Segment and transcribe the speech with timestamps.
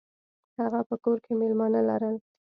[0.59, 2.15] هغه په کور کې میلمانه لرل.